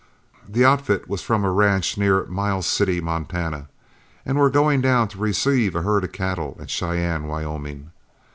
The 0.49 0.65
outfit 0.65 1.07
was 1.07 1.21
from 1.21 1.45
a 1.45 1.51
ranch 1.51 1.95
near 1.95 2.25
Miles 2.25 2.65
City, 2.65 2.99
Montana, 2.99 3.67
and 4.25 4.39
were 4.39 4.49
going 4.49 4.81
down 4.81 5.07
to 5.09 5.19
receive 5.19 5.75
a 5.75 5.83
herd 5.83 6.03
of 6.03 6.11
cattle 6.11 6.57
at 6.59 6.71
Cheyenne, 6.71 7.27
Wyoming. 7.27 7.91